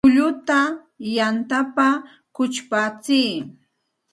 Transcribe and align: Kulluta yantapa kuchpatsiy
Kulluta 0.03 0.59
yantapa 1.15 1.87
kuchpatsiy 2.35 3.31